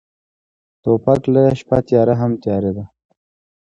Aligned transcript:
توپک 0.83 1.21
له 1.33 1.43
شپه 1.59 1.77
تیاره 1.87 2.13
هم 2.21 2.31
تیاره 2.43 2.71
دی. 2.75 2.85